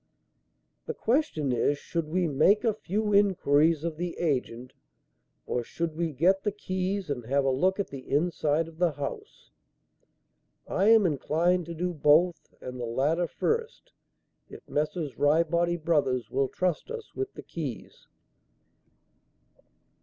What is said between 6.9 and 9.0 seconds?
and have a look at the inside of the